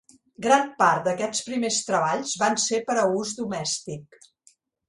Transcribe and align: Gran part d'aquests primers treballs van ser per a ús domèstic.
Gran 0.45 0.63
part 0.79 1.03
d'aquests 1.07 1.43
primers 1.51 1.77
treballs 1.91 2.33
van 2.45 2.59
ser 2.67 2.83
per 2.89 2.99
a 3.03 3.07
ús 3.21 3.35
domèstic. 3.45 4.19